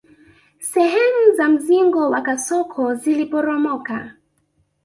Sehemu 0.59 1.35
za 1.37 1.47
mzingo 1.49 2.09
wa 2.09 2.21
kasoko 2.21 2.95
ziliporomoka 2.95 4.11